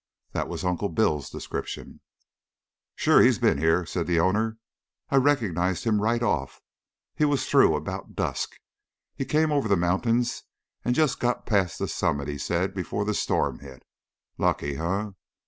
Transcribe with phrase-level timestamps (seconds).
[0.31, 2.01] That was Uncle Bill's description.
[2.95, 4.57] "Sure he's been here," said the owner.
[5.11, 6.59] "I recognized him right off.
[7.13, 8.53] He was through about dusk.
[9.15, 10.41] He came over the mountains
[10.83, 13.83] and just got past the summit, he said, before the storm hit.
[14.39, 15.09] Lucky, eh?"